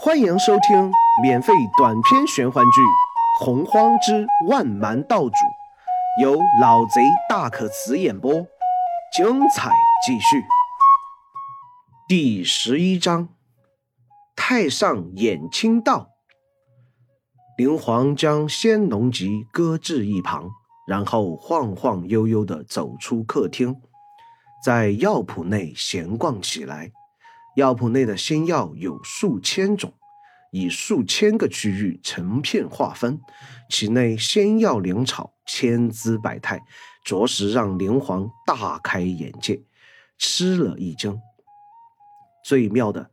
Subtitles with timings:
[0.00, 2.80] 欢迎收听免费短篇玄幻剧
[3.44, 5.30] 《洪荒之万蛮道主》，
[6.22, 8.32] 由老贼大可辞演播，
[9.12, 9.72] 精彩
[10.06, 10.44] 继续。
[12.06, 13.28] 第十一章：
[14.36, 16.10] 太上衍清道。
[17.56, 20.48] 灵皇将仙农集搁置一旁，
[20.86, 23.74] 然后晃晃悠悠地走出客厅，
[24.64, 26.92] 在药铺内闲逛起来。
[27.58, 29.92] 药铺内的仙药有数千种，
[30.52, 33.20] 以数千个区域成片划分，
[33.68, 36.62] 其内仙药灵草千姿百态，
[37.04, 39.60] 着实让灵皇大开眼界，
[40.16, 41.20] 吃了一惊。
[42.44, 43.10] 最妙的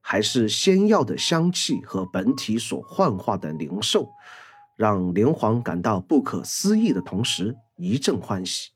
[0.00, 4.08] 还是仙药的香气和本体所幻化的灵兽，
[4.76, 8.70] 让灵皇感到不可思议的同时一阵欢喜。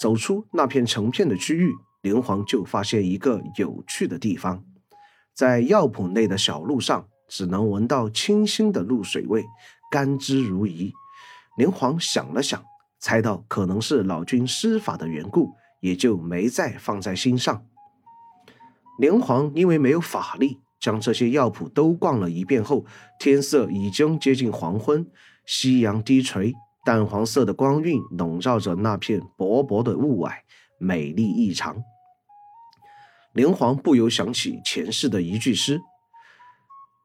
[0.00, 1.74] 走出那片成片的区域。
[2.06, 4.62] 灵皇就发现一个有趣的地方，
[5.34, 9.44] 在药铺内的小路上，只能闻到清新的露水味，
[9.90, 10.92] 甘之如饴。
[11.58, 12.62] 灵皇想了想，
[13.00, 15.50] 猜到可能是老君施法的缘故，
[15.80, 17.66] 也就没再放在心上。
[19.00, 22.84] 灵皇因为没有法力，将这些药铺都逛了一遍后，
[23.18, 25.04] 天色已经接近黄昏，
[25.44, 30.30] 夕阳低垂，淡黄色的光晕笼罩着那片薄薄的雾霭，
[30.78, 31.82] 美丽异常。
[33.36, 35.82] 灵皇不由想起前世的一句诗：“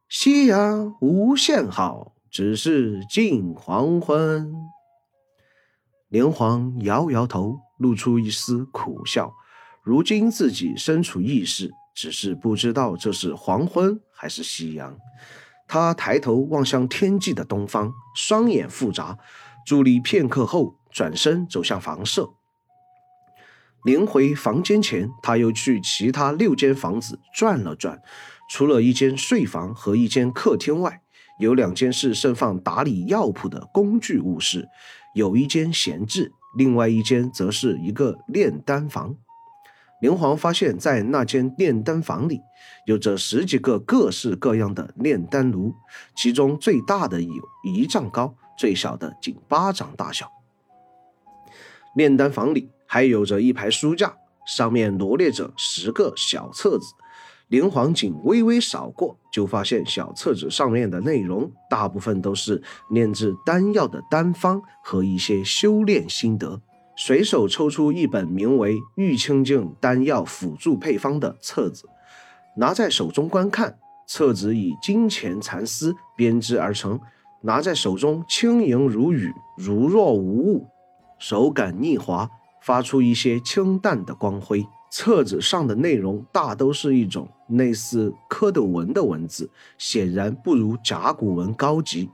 [0.08, 4.50] 夕阳无限好，只是近黄昏。”
[6.08, 9.34] 灵皇摇摇头，露出一丝苦笑。
[9.84, 14.96] 如今自己身处异世，只是不知道这是黄昏还是夕阳。
[15.68, 19.18] 他抬头望向天际的东方，双眼复杂，
[19.68, 22.30] 伫立片刻后，转身走向房舍。
[23.84, 28.00] 临回房间前，他又去其他六间房子转了转。
[28.48, 31.02] 除了一间睡房和一间客厅外，
[31.40, 34.68] 有两间是盛放打理药铺的工具物室，
[35.16, 39.16] 有一间闲置，另外一间则是一个炼丹房。
[40.02, 42.42] 灵皇发现，在那间炼丹房里，
[42.86, 45.74] 有着十几个各式各样的炼丹炉，
[46.16, 50.30] 其中最大的有一丈高，最小的仅巴掌大小。
[51.96, 52.70] 炼丹房里。
[52.94, 54.14] 还有着一排书架，
[54.46, 56.88] 上面罗列着十个小册子。
[57.48, 66.62] 灵皇仅微微扫过，就发现小册子上面的内容大部分都是炼制丹药的丹方和一些修炼心得。
[66.98, 71.86] 随手抽出一本名为《玉清境丹药辅助配方》的册子，
[72.58, 73.80] 拿在手中观看。
[74.06, 77.00] 册子以金钱蚕丝编织而成，
[77.44, 80.68] 拿在手中轻盈如雨，如若无物，
[81.18, 82.30] 手感腻滑。
[82.62, 84.66] 发出一些清淡的光辉。
[84.94, 92.10] 册子上的内容大都是一种类似蝌蚪文的文字，显然不如甲骨文高级。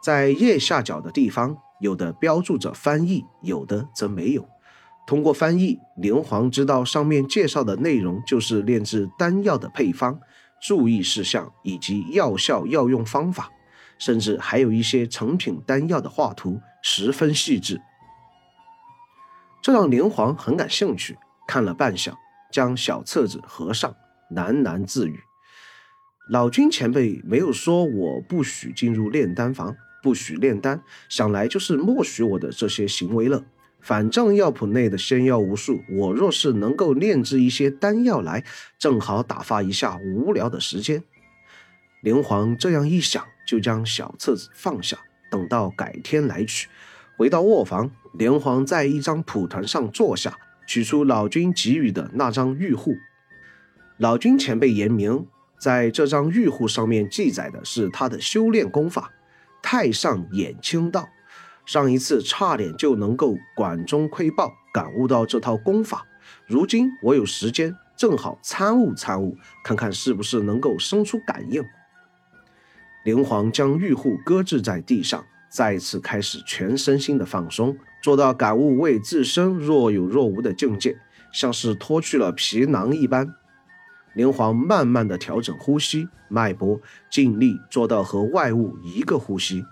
[0.00, 4.48] 在页下角的地方，有的标注着翻译，有的则没有。
[5.04, 10.20] 通过翻译，灵皇知道上面介绍的内容就是炼制丹药的配方、
[10.60, 13.50] 注意事项以及药效、药用方法，
[13.98, 17.80] 甚至还有一些成品丹药的画图，十分细致。
[19.62, 22.12] 这让灵皇很感兴趣，看了半晌，
[22.50, 23.94] 将小册子合上，
[24.34, 25.20] 喃喃自语
[26.28, 33.44] ：“老君前辈没有说我不许进入炼丹房，不许炼丹，想来就是默许我的这些行为了。
[33.80, 38.44] 反正药铺内的仙药无数，我若是能够炼制一些丹药来，
[38.80, 41.04] 正好打发一下无聊的时间。”
[42.02, 44.98] 灵皇这样一想，就将小册子放下，
[45.30, 46.68] 等到改天来取。
[47.16, 50.36] 回到卧房，连皇在一张蒲团上坐下，
[50.66, 52.94] 取出老君给予的那张玉户。
[53.98, 55.26] 老君前辈言明，
[55.58, 59.10] 在这张玉户上面记载的是他的修炼功法——
[59.62, 61.08] 太上眼清道。
[61.64, 66.06] 上一次差点就能够管中窥豹，感悟到这套功法。
[66.46, 71.64] 如今我有时间，正好参悟参悟，看看是不是能够生出感应。
[73.04, 75.24] 连皇将玉户搁置在地上。
[75.54, 80.98] 再次开始全身心的放松，做到感悟为自身若有若无的境界，
[81.32, 83.34] 像是脱去了皮囊一般。
[84.14, 89.64] 灵皇慢慢的调整呼吸脉搏，尽力做到和外物一个呼吸。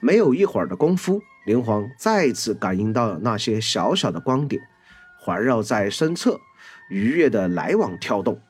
[0.00, 4.60] 没有一会儿的功夫，灵皇再次感应到了那些小小的光点，
[5.20, 6.40] 环绕在身侧，
[6.90, 8.40] 愉悦的来往跳动。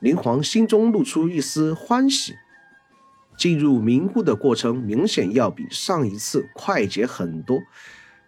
[0.00, 2.34] 灵皇心中露出一丝欢喜。
[3.36, 7.60] 进入迷雾的过程明显要比上一次快捷很多。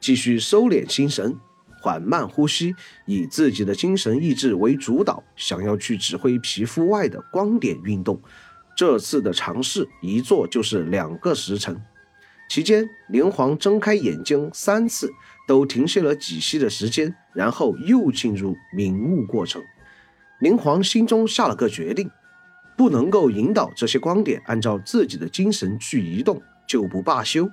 [0.01, 1.37] 继续收敛心神，
[1.81, 2.75] 缓慢呼吸，
[3.07, 8.21] 以自己的精神意志为主导，想要去指挥皮肤外的光点运动。
[8.77, 11.81] 这次的尝试一做就是两个时辰，
[12.49, 15.11] 期间灵皇睁开眼睛三次，
[15.49, 19.61] 都停歇了几息的时间，然后又进入明悟过程。
[20.41, 22.09] 灵皇心中下了个决定，
[22.77, 27.51] 不能够引导这些光点按照自己的精神去移动，就不罢休。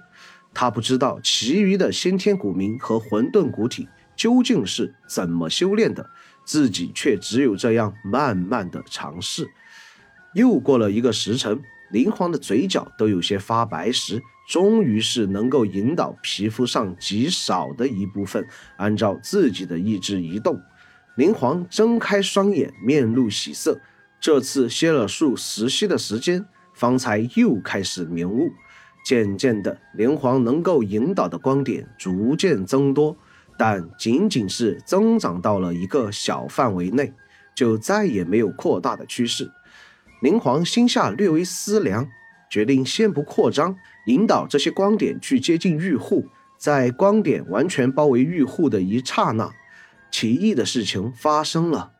[0.56, 6.10] 他不知道其余的先天古民和混沌古体究竟是怎么修炼的，
[6.46, 9.48] 自己却只有这样慢慢的尝试。
[10.34, 11.62] 又过了一个时辰，
[11.92, 18.48] 灵皇的嘴角都有些发白时，终于是能够引导皮肤上极少的一部分
[18.78, 20.60] 按照自己的意志移动。
[21.16, 23.80] 灵皇睁开双眼，面露喜色。
[24.20, 28.52] 这次歇了数十息的时间，方才又开始明悟。
[29.06, 33.16] 渐渐的，灵皇能够引导的光点逐渐增多，
[33.56, 37.14] 但仅仅是增长到了一个小范围内，
[37.56, 39.52] 就再也没有扩大的趋势。
[40.22, 42.10] 灵皇心下略微思量，
[42.50, 46.26] 决定先不扩张，引导这些光点去接近玉户。
[46.58, 49.52] 在光点完全包围玉户的一刹那。
[50.10, 51.92] 奇异的事情发生了，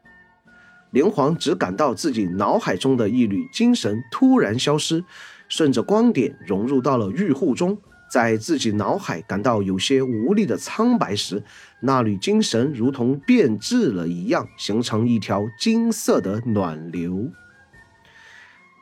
[0.90, 5.04] 灵皇只感到自己脑海中的一缕精神突然消失，
[5.48, 7.78] 顺着光点融入到了玉户中。
[8.08, 11.44] 在自己脑海感到有些无力的苍白时，
[11.82, 17.32] 那缕精神如同变质了一样，形成一条金色的暖流。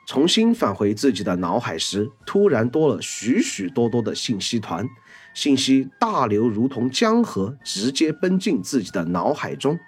[0.06, 4.86] 重新返回自己的脑海时，突然多了许许多多的信息团。
[5.34, 9.80] 信息大流如同江河，直接奔进自己的脑海中，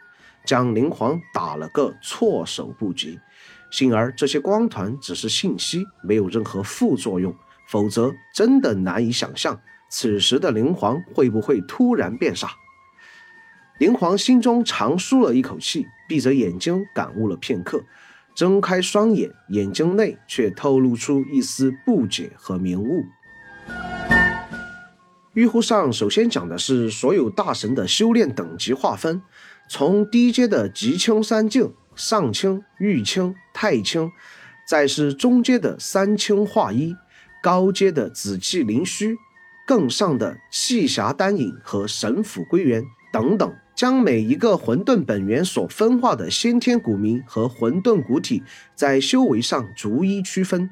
[0.45, 3.19] 将灵皇打了个措手不及。
[3.71, 7.35] 幸而这些光团只是信息，没有任何副作用，
[7.67, 9.59] 否则真的难以想象
[9.89, 12.49] 此时的灵皇会不会突然变傻。
[13.79, 17.83] 灵皇心中长舒了一口气，闭着眼睛感悟了片刻，
[18.33, 23.03] 睁开双眼，眼睛内却透露出一丝不解和明悟。
[25.33, 29.21] 玉壶上首先讲的是所有大神的修炼等级划分，
[29.67, 34.11] 从低阶的极清三境、上清、玉清、太清，
[34.67, 36.95] 再是中阶的三清化一，
[37.41, 39.17] 高阶的紫气灵虚，
[39.65, 48.43] 更上的气霞丹影和神府归元等等，将每一个混沌本源所分化的先天古民和混沌古体
[48.75, 50.69] 在修为上逐一区分，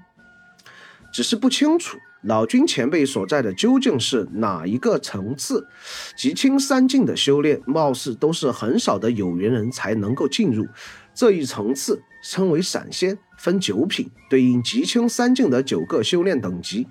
[1.14, 1.98] 只是不清楚。
[2.24, 5.68] 老君前辈所在的究竟是哪一个层次？
[6.16, 10.66] 极清三境的修炼，貌似都是很少的有缘人才能够进入
[11.14, 16.88] 这一层次，称为闪仙，分九品，对应极清三境的九个修炼等级。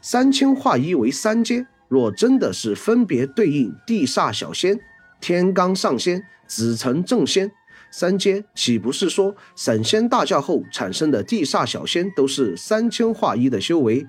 [0.00, 4.80] 三清化一为三阶，若真的是分别对应地煞小仙、
[5.20, 7.52] 天罡上仙、紫辰正仙。
[7.96, 13.98] 三阶岂不是说散仙大教后产生的地煞小仙都是三千化一的修为？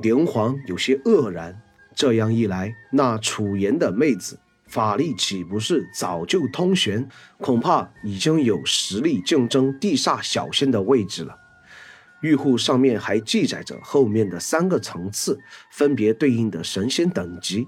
[0.00, 1.60] 灵皇有些愕然。
[1.96, 7.08] 这样一来，那楚颜的妹子法力岂不是早就通玄？
[7.38, 11.36] 恐怕已经有实力竞争地煞小仙的位置了。
[12.20, 15.40] 玉户上面还记载着后面的三个层次，
[15.72, 17.66] 分别对应的神仙等级。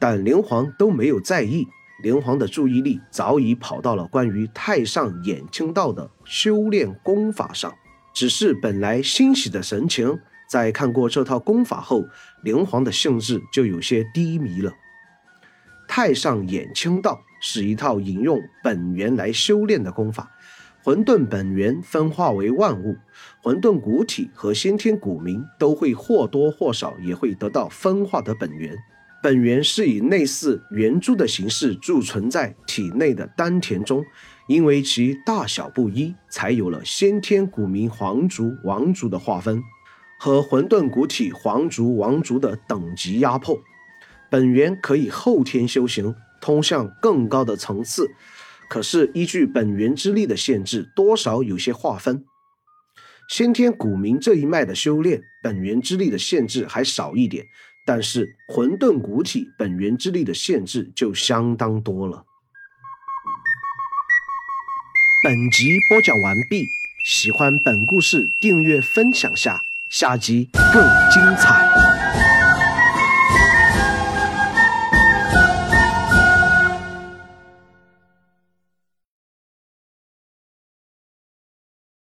[0.00, 1.68] 但灵皇都没有在意，
[2.02, 7.70] 灵皇的注意力早已跑到了关于太上衍清道的修炼功法上。
[8.14, 12.02] 只是本来欣喜的神情，在看过这套功法后，
[12.42, 14.72] 灵皇的兴致就有些低迷了。
[15.86, 20.30] 太上衍清道是一套引用本源来修炼的功法，
[20.82, 22.96] 混沌本源分化为万物，
[23.42, 28.74] 混沌古体和先天古名都会或多或少也会得到分化的本源。
[29.22, 34.02] 本源是以类似圆珠的形式贮存在体内的丹田中，
[34.48, 39.62] 因为其大小不一，才有了先天古名皇族、王族的划分，
[40.18, 43.60] 和混沌古体皇族、王族的等级压迫。
[44.30, 48.08] 本源可以后天修行，通向更高的层次，
[48.70, 52.24] 可是依据本源之力的限制，多少有些划分。
[53.28, 57.46] 先天古名这一脉的修炼，本源之力的限制还少一点。
[57.84, 62.24] 但是混沌古体本源之力的限制就相当多了。
[65.22, 66.66] 本集播讲完毕，
[67.04, 71.99] 喜欢本故事订阅分享下，下集更精彩。